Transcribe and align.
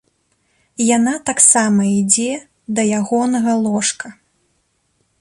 Яна 0.97 1.13
таксама 1.29 1.81
ідзе 1.99 2.27
да 2.79 2.89
ягонага 3.01 3.51
ложка. 3.65 4.07